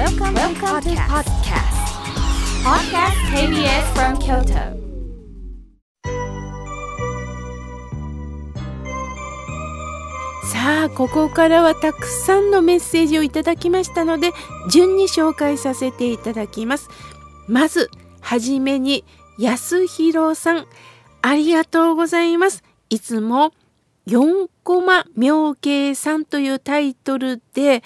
[0.00, 1.76] Welcome, Welcome to podcast.
[2.64, 4.80] Podcast KBS from Kyoto.
[10.50, 14.32] さあここからはたくさんのメッセージをいただきましたので
[14.70, 16.88] 順に紹介させていただきます
[17.46, 17.90] まず
[18.22, 19.04] はじめに
[19.38, 20.66] 安弘さん
[21.20, 23.52] ありがとうございますいつも
[24.06, 27.82] 4コマ妙慶さんというタイトルで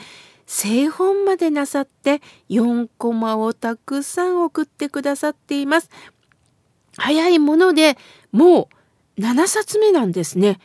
[0.46, 2.20] 製本までなさって
[2.50, 5.90] 4コマをたくさん送ってくださっています
[6.96, 7.96] 早いもので
[8.32, 8.68] も
[9.18, 10.58] う7冊目なんですね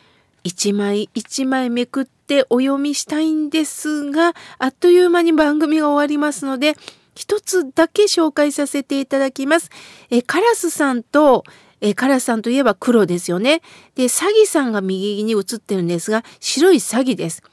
[0.43, 6.75] 一枚一枚めくってお読みしたいんですが、あっという間に番組が終わりますので、
[7.15, 9.69] 一つだけ紹介させていただきます。
[10.09, 11.43] えカラスさんと、
[11.81, 13.61] えカラスさんといえば黒ですよね。
[13.95, 17.43] で、サギさんが右に映ってるんですが、白いサギです。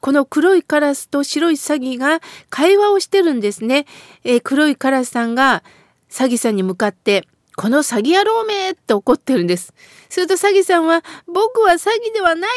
[0.00, 3.86] この黒いカラスと白いサギが会話をしてるんですね。
[4.24, 5.62] え黒いカラスさんが
[6.08, 9.72] サギさんに向かって、この詐欺野郎めって怒ってるんです。
[10.08, 12.50] すると詐欺さんは、僕は詐欺ではない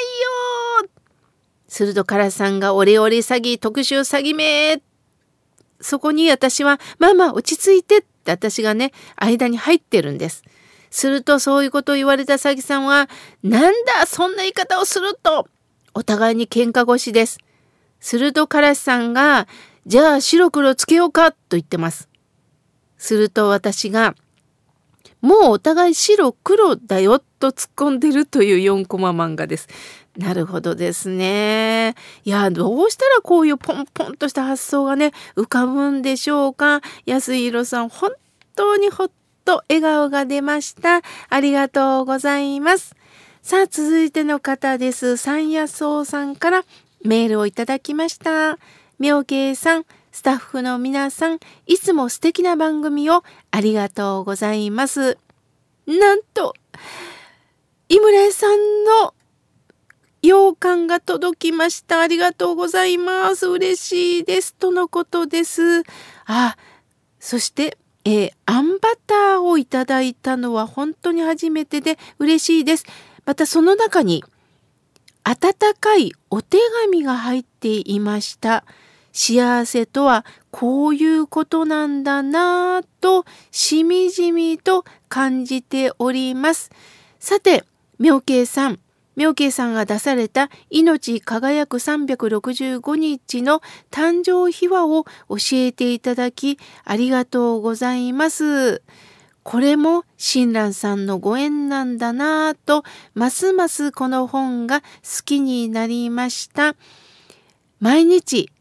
[0.84, 0.90] よ
[1.68, 4.82] するとカラさんが、オレオレ詐欺、特殊詐欺め
[5.82, 10.44] そこに私は、まあまあ落ち着いてって私がね、間に入ってるんです。
[10.92, 13.10] するとそういうことを言われた詐欺さんは、
[13.44, 15.48] なんだそんな言い方をすると、
[15.94, 17.40] お互いに喧嘩腰です。
[18.00, 19.48] するとカラスさんが、
[19.86, 22.10] じゃあ白黒つけようかと言ってます。
[22.98, 24.16] すると私が、
[25.22, 29.68] もうお互い白黒だよと突っ込んでるという4コマ漫画です。
[30.18, 31.96] なるほどですね。
[32.26, 36.82] いや、どうしたらこういうポンポンとした発想がね、浮かぶんでしょうか。
[37.06, 38.12] 安弘さん、本
[38.56, 39.12] 当にほっ
[39.46, 41.02] と笑顔が出ました。
[41.30, 42.96] ありがとうございます。
[43.42, 45.16] さあ、続いての方です。
[45.16, 46.66] 三野草さんから
[47.04, 48.60] メールをいただきました。
[49.00, 55.18] 妙慶さん、スタッフの皆さん、いつも素敵な番組をありがとうございます。
[55.88, 56.54] なんと、
[57.88, 59.14] 井村さんの
[60.22, 62.02] 洋館が届きました。
[62.02, 63.48] ありがとうございます。
[63.48, 64.54] 嬉しいです。
[64.54, 65.84] とのことです。
[66.26, 66.58] あ、
[67.20, 72.86] そして、えー、あんバターをいただいたのは本当に初めてで嬉しいです。
[73.30, 74.24] またその中に、
[75.24, 78.66] 温かいお手紙が入っていました。
[79.14, 86.72] 幸せとはこういうことなんだなぁとしみじみと感じております。
[87.20, 87.66] さて、
[88.00, 88.80] 妙慶さん。
[89.16, 98.82] 妙慶さんが出された命輝く365日の誕生秘話を教えていただきありがとうございます。
[99.50, 102.84] これも親鸞さんのご縁なんだなぁと
[103.16, 104.88] ますますこの本が好
[105.26, 106.76] きになりました。
[107.80, 108.52] 毎日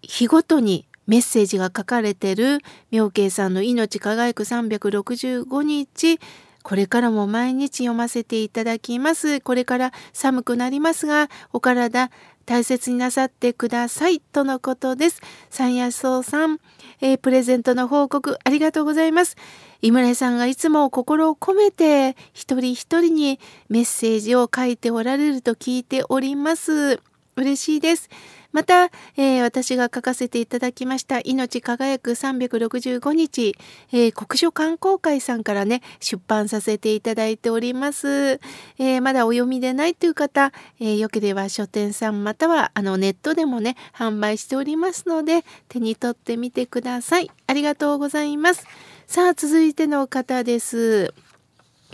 [0.00, 2.60] 日ごとにメッセージが書かれてる
[2.92, 6.20] 妙慶さんの命輝く365日
[6.62, 9.40] これからも毎日読ませていただきます。
[9.40, 12.10] これから寒くなりますが、お体
[12.44, 14.20] 大切になさってください。
[14.20, 15.20] とのことです。
[15.50, 16.58] 三野草さん、
[17.00, 19.36] えー、プレゼントの報告ありがとうございます。
[19.80, 27.00] 井村さんがいつも心を込めて一人一人にメッセージを書いておられると聞いております。
[27.36, 28.08] 嬉しいです。
[28.52, 33.56] また、えー、私が書かせていただきました命輝く365日、
[33.92, 38.40] えー、国書観光会さんからね、出版させていただいております。
[38.78, 47.30] えー、まだお読みでないという方、えよければ書店さんまたはあのネットでもね、販売しておりますので、手に取ってみてください。
[47.46, 48.66] ありがとうございます。
[49.06, 51.14] さあ、続いての方です。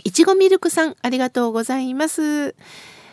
[0.03, 2.55] いちごミルクさん、ありがとうございます。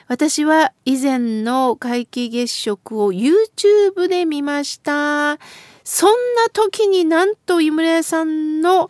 [0.08, 5.38] 私は以前の皆既月食を YouTube で見ました。
[5.82, 8.88] そんな時になんと井村屋さんの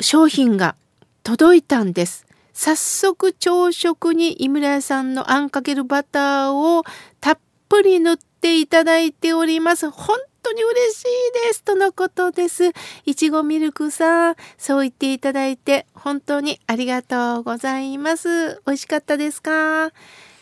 [0.00, 0.76] 商品が
[1.22, 2.26] 届いたんです。
[2.52, 6.84] 早速朝食に井村屋さんのあんかけるバターを
[7.20, 7.38] たっ
[7.70, 9.90] ぷり塗っていただいております。
[9.90, 11.04] 本当に嬉しい
[11.48, 12.72] ですとのことです。
[13.04, 18.60] いちごミルクさん、そう言っていただいて本当にありがとうございます。
[18.66, 19.90] 美味しかったですか？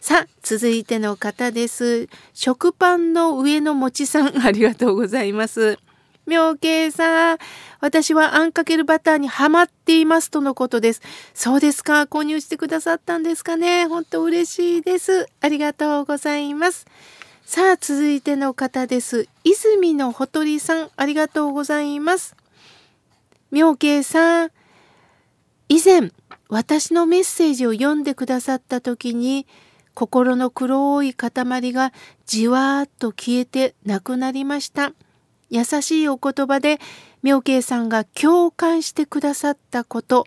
[0.00, 2.08] さあ、続いての方です。
[2.32, 5.78] 食パンの上のもちさん、ありがとうございます。
[6.26, 7.38] 妙慶さん、
[7.80, 11.02] 私はあんかけるバターにハマっていますとのことです。
[11.34, 12.02] そうですか？
[12.02, 13.86] 購入してくださったんですかね？
[13.86, 15.26] 本当嬉しいです。
[15.40, 16.86] ありがとうございます。
[17.48, 19.26] さあ、続いての方です。
[19.42, 22.36] 泉のほとりさん、ありがとうございます。
[23.50, 24.50] 妙慶さん、
[25.70, 26.12] 以前、
[26.50, 29.46] 私のメッセージを読んでくださった時に、
[29.94, 31.32] 心の黒い塊
[31.72, 31.94] が
[32.26, 34.92] じわーっと消えてなくなりました。
[35.48, 36.78] 優しいお言葉で
[37.22, 40.26] 妙慶さんが共感してくださったこと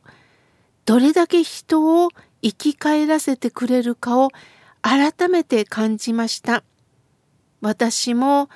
[0.86, 2.10] どれだけ人を
[2.42, 4.30] 生き返らせてくれるかを
[4.82, 6.64] 改めて感じました
[7.62, 8.50] 私も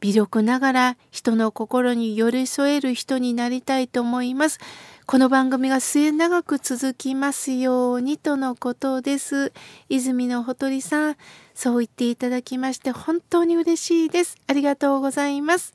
[0.00, 4.58] 微力ながら人の心に寄り添える人になりたいと思います。
[5.06, 9.52] この番組が末永く続きますようにとのことです。
[9.88, 11.16] 泉のほとりさん、
[11.54, 14.36] そう言っていただきまして本当に嬉しいです。
[14.46, 15.74] ありがとうございます。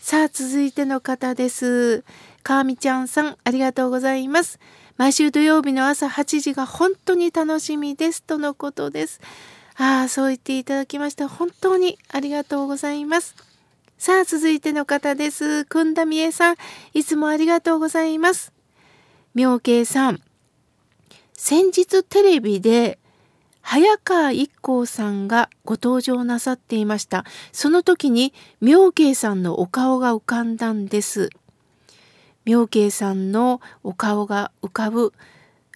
[0.00, 2.04] さあ、続いての方です。
[2.42, 4.58] かーみちゃんさん、ありがとうございます。
[4.96, 9.20] 毎週土曜日の朝8時が本当に楽しみですとのことです。
[9.80, 13.34] ああ、そう言っていただきまして本当にありがとうございます。
[13.96, 15.64] さあ、続いての方です。
[15.64, 16.56] くんだみえさん、
[16.92, 18.52] いつもありがとうございます。
[19.34, 20.20] 妙慶さん、
[21.32, 22.98] 先日テレビで、
[23.62, 27.24] 早川一行さんがご登場なさっていました。
[27.50, 31.30] その時に妙慶さんのお顔が浮かんだんです。
[32.44, 35.14] 妙慶さんのお顔が浮かぶ。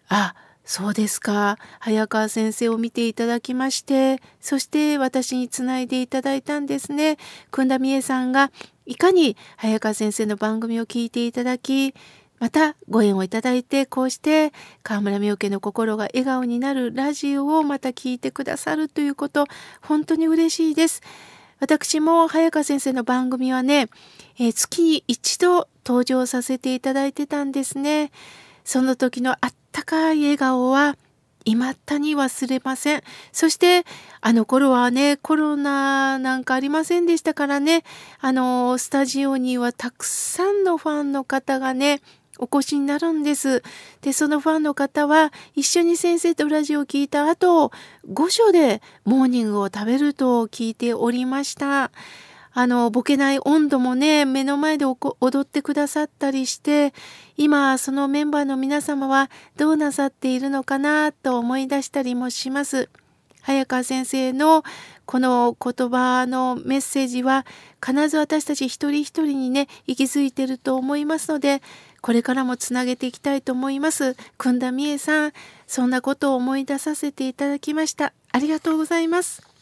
[0.08, 1.58] あ、そうですか。
[1.78, 7.18] 早川先生を見ていただきまして、そして私につないでいただいたんですね。
[7.50, 8.50] くんだみえさんが
[8.86, 11.94] いかに早川先生の番組を聞いていただき、
[12.38, 14.52] またご縁をいただいて、こうして
[14.82, 19.46] 河村美桜家の心が笑顔になるラジオをまた聞いてくださるということ、
[19.82, 21.02] 本当に嬉しいです。
[21.60, 23.88] 私も早川先生の番組はね、
[24.38, 28.10] えー、月に一度登場させていただいてたんですね。
[28.64, 30.96] その時のあったかい笑顔は
[31.44, 33.02] 未だに忘れません。
[33.32, 33.84] そして、
[34.20, 37.84] あの頃はね、コロナなんかありませんでしたからね、
[38.20, 42.00] あの、スタジオにはたくさんのファンの方がね、
[42.38, 43.62] お越しになるんです。
[44.00, 47.70] で、そのファンの方は一緒に先生とラジオを聞いた後、
[48.12, 51.92] 御所でモーニングを食べると聞いておりました。
[52.56, 56.94] あの、ボケない温度もね、目の前で踊ってくださったりして、
[57.36, 62.88] 今、そのメンバーの皆様はどうなさっているのかなと思い出したりもします。
[63.42, 64.64] 早川先生の
[65.04, 67.44] この言葉のメッセージは
[67.84, 71.60] 必ず私たち一人一人にね、息づいてると思いますので、
[72.00, 74.16] これからもつなげていきたいと思います。
[74.38, 75.32] くんだみえさん、
[75.66, 78.12] そんなことを思い出させていただきました。
[78.30, 79.53] ありがとうございます。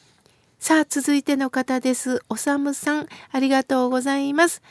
[0.62, 2.22] さあ、続いての方です。
[2.28, 4.62] おさむさん、ありがとうございます。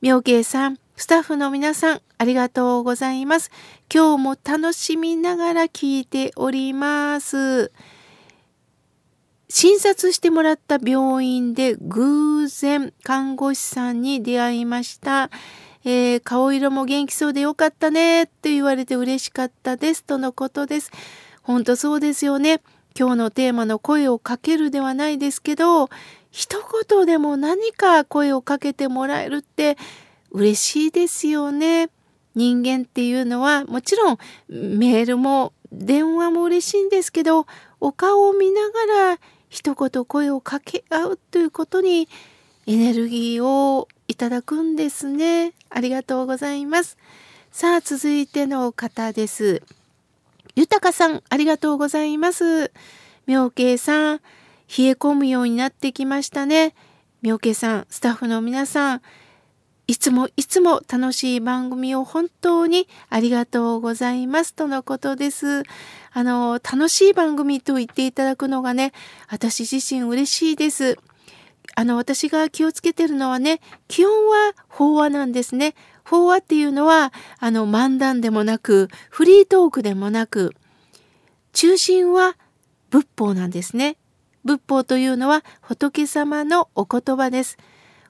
[0.00, 3.50] 妙慶さん、スタッフの皆さん、ありがとうございます。
[3.92, 7.72] 今日も楽しみながら聞いております。
[9.50, 15.28] 診察してもらった病院で偶然看護師さんに出会いました。
[15.84, 20.90] えー、顔色も元気そうでよかったねって言われて嬉しかったですとのことです。
[21.42, 22.62] 本当そうですよね。
[22.98, 25.88] 今日のテーマの声をかけるではないですけど、
[26.30, 26.58] 一
[26.88, 29.76] 言でも何か声をかけてもらえるって
[30.30, 31.90] 嬉しいですよね。
[32.34, 34.18] 人間っていうのはもちろん
[34.48, 37.46] メールも電話も嬉しいんですけど、
[37.80, 39.18] お顔を見ながら
[39.48, 42.08] 一言声をかけ合うということに
[42.66, 45.52] エネルギーをいただくんですね。
[45.68, 46.96] ありがとうございます。
[47.50, 49.62] さあ、続いての方です。
[50.54, 52.72] 豊さん、ありがとうございます。
[53.26, 56.74] 妙慶さん、冷え込むようになってきましたね。
[57.22, 59.02] 妙慶さん、スタッフの皆さん、
[59.86, 65.62] いつもいつも楽しい番組を本当にありがとうございますとのことです。
[66.12, 68.92] あの、楽しい番組と言っていただくのがね、
[69.28, 70.98] 私自身嬉しいです。
[71.74, 75.74] あの、私が気をつけてるのはね、気温は飽和なんですね。
[76.04, 80.54] 法話っていうのは、あの、漫談でもなく、フリートークでもなく、
[81.52, 82.36] 中心は
[82.90, 83.96] 仏法なんですね。
[84.44, 87.58] 仏法というのは仏様のお言葉です。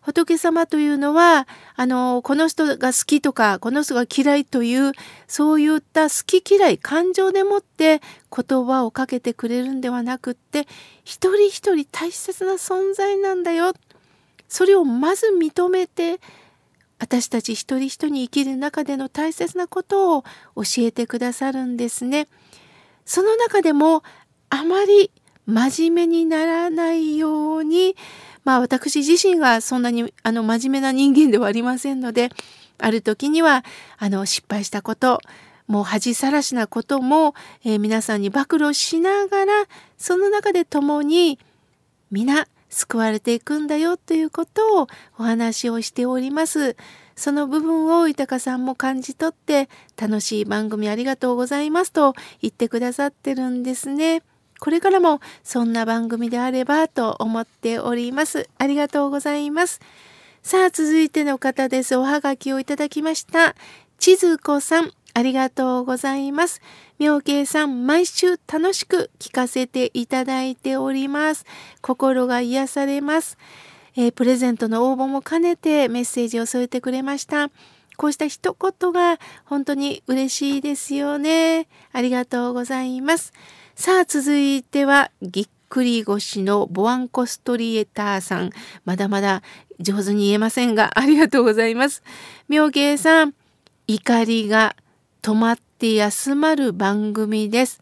[0.01, 1.47] 仏様というのは、
[1.77, 4.93] あの、この人が好きとか、この人が嫌いという、
[5.29, 8.01] そういった好き嫌い、感情でもって
[8.37, 10.67] 言葉をかけてくれるんではなくって、
[11.05, 13.75] 一人一人大切な存在なんだよ。
[14.49, 16.21] それをまず認めて、
[17.02, 20.23] 私たち一人一人に生きる中での大切なことを
[20.54, 22.28] 教えてくださるんですね。
[23.04, 24.04] その中でも
[24.50, 25.11] あまり
[25.44, 27.97] 真面目にならないように、
[28.44, 32.30] まあ私自身がそんなにあの真面目な人間ではありませんので、
[32.78, 33.64] ある時には
[33.99, 35.21] あの失敗したこと、
[35.66, 39.52] もう恥さらしなことも、えー、皆さんに暴露しながら、
[39.99, 41.40] その中で共に
[42.12, 44.88] 皆救われていくんだよということを
[45.19, 46.75] お話をしております。
[47.14, 49.69] その部分を豊さんも感じ取って
[50.00, 54.23] 楽しい番組ありがとうございますと言ってくださってるんですね。
[54.59, 58.49] これからもそんな番組であればと思っております。
[58.59, 59.81] ありがとうございます。
[60.43, 61.95] さあ、続いての方です。
[61.97, 63.55] おはがきをいただきました。
[63.99, 66.61] 千鶴子さん、ありがとうございます。
[66.99, 71.45] 妙慶さん、毎週楽しく聞かせていただいております。
[71.81, 73.37] 心が癒されます。
[73.95, 77.50] えー、プレゼントの応募も兼ねてメッセージを添えてくれました。
[77.97, 81.69] こうした一言が本当に嬉しいですよね。
[81.92, 83.33] ありがとうございます。
[83.75, 88.50] さあ、続いては、ぎっくり腰のボアンコストリエターさん。
[88.85, 89.42] まだまだ
[89.78, 92.02] 上手に言えませんが、ありがとうございます。
[92.49, 93.35] 妙慶さん、
[93.87, 94.75] 怒りが
[95.23, 97.81] 止まって休まる番組です。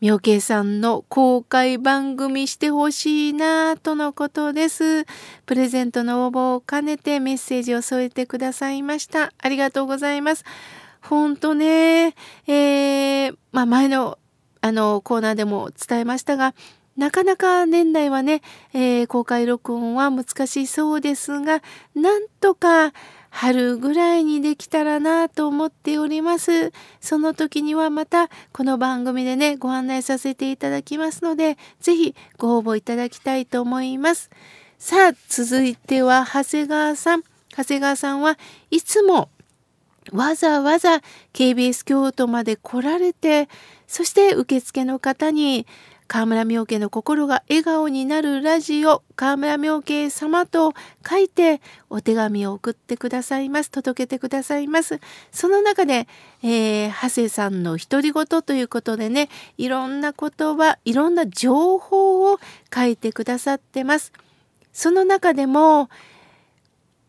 [0.00, 5.04] 妙慶さんの公開番組してほしいなとのことです。
[5.44, 9.32] プレゼントの応募を兼ねてメッセージを添えてくださいました。
[9.38, 10.44] ありがとうございます。
[11.00, 12.14] ほんとね、
[12.46, 14.18] えー、まあ、前の
[14.60, 16.54] あのコーナーでも伝えましたが、
[16.96, 18.42] なかなか年内はね、
[18.72, 21.60] えー、公開録音は難しそうですが、
[21.96, 22.92] なんとか
[23.34, 26.70] 春ぐらいにできたらなと思っております。
[27.00, 34.30] その時にはまたこの番組でね、ご案内させていただきますので、ぜひご応募いただきたいと思います。
[34.78, 37.22] さあ、続いては長谷川さん。
[37.56, 38.38] 長谷川さんは
[38.70, 39.30] いつも
[40.12, 41.00] わざわざ
[41.32, 43.48] KBS 京都まで来られて、
[43.86, 45.66] そして受付の方に
[46.12, 50.74] 河村明慶の心が笑顔になるラジオ河村明慶様と
[51.08, 53.70] 書いてお手紙を送ってくださいます。
[53.70, 55.00] 届けてくださいます。
[55.30, 56.06] その中で、
[56.42, 62.38] えー、長谷さんの独り言ということでねいろんな言葉いろんな情報を
[62.74, 64.12] 書いてくださってます。
[64.74, 65.88] その中でも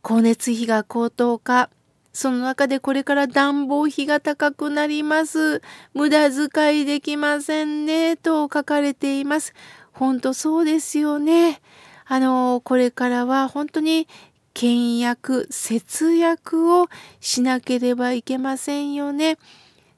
[0.01, 1.69] 光熱費が高騰化
[2.13, 5.63] その中でこれから暖房費が高くなります。
[5.95, 8.17] 無駄遣いできませんね。
[8.17, 9.53] と書かれています。
[9.91, 11.59] 本当そうですよね。
[12.05, 14.07] あの、これからは本当に
[14.53, 16.87] 倹約、節約を
[17.19, 19.39] しなければいけませんよね。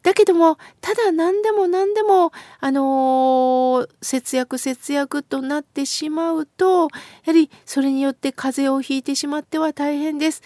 [0.02, 2.32] だけども、ただ何でも何でも、
[2.62, 6.88] あのー、節約節約となってしまうと、や
[7.26, 10.44] はりそれによって風邪をひいてしまっては大変です。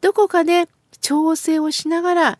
[0.00, 0.68] どこかで
[1.00, 2.38] 調整をしながら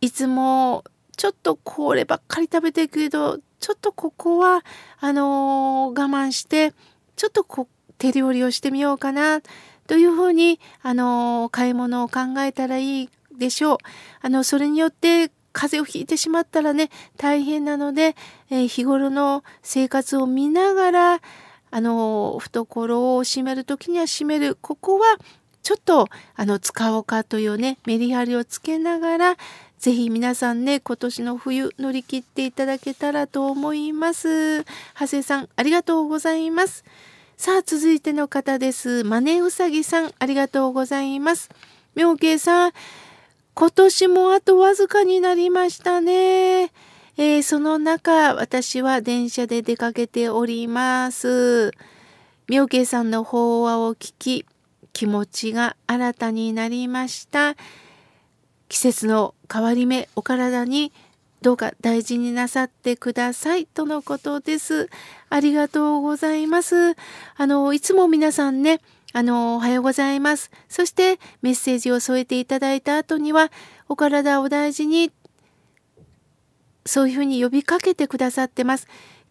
[0.00, 0.84] いつも
[1.16, 4.64] ちょっとこればっかり食べてるけどちょっとここは
[5.00, 6.72] あのー、我慢して
[7.16, 7.68] ちょっとこ
[7.98, 9.40] 手料理をしてみようかな
[9.86, 13.08] というふうにあのー、買い物を考えたらいい
[13.38, 13.78] でしょう。
[14.20, 18.16] あのそれによって風邪をひいてしまったらね大変なので、
[18.50, 21.20] えー、日頃の生活を見ながら
[21.70, 25.06] あの懐を閉める時には閉めるここは
[25.62, 29.36] ちょっとあの使おうかというねメリハリをつけながら
[29.78, 34.64] ぜひ皆さんね今年の冬乗り切っていただけたらと思います。
[34.64, 36.84] 長谷さんありがとうございます。
[37.36, 39.02] さあ続いての方です。
[39.02, 41.50] マネうさぎさんありがとうございます。
[41.96, 42.72] 妙慶さん
[43.54, 46.70] 今年もあとわずかになりましたね。
[47.16, 51.72] えー、その中私は電車で出かけております。
[52.48, 54.46] 妙慶さんの法話を聞き
[54.92, 57.56] 気持ちが新たになりました
[58.68, 60.92] 季節の変わり目お体に
[61.42, 64.88] どうか大事になさってくださいとのことです。
[65.28, 66.94] ありがとうございます。
[67.36, 68.80] あの、いつも皆さんね、
[69.12, 70.52] あの、おはようございます。
[70.68, 73.50] そしてメッセージを添えていただいた後には、
[73.88, 75.10] お体を大事に、
[76.86, 78.86] そういうふうに呼びかけてくださってます。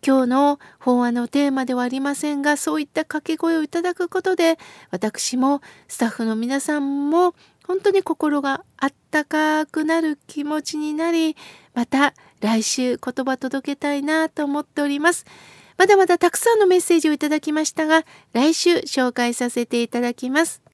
[0.06, 4.58] 今日の法案のテーマではありませんが、そういった掛け声をいただくことで、
[4.90, 7.36] 私もスタッフの皆さんも
[7.68, 11.38] 本当に心があったかくなる気持ちになり、
[11.74, 15.26] また来週言葉届けたいなと思っております。
[15.78, 18.04] まだまだたくさんのメッセージをいただきましたが、
[18.34, 20.71] 来週紹介させていただきます。